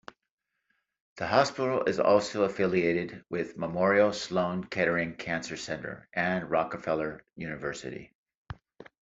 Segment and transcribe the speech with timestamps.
[1.17, 8.11] The hospital is also affiliated with Memorial Sloan-Kettering Cancer Center, and Rockefeller University.